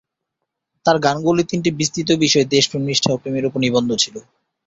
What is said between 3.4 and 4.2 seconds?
উপর নিবদ্ধ ছিল।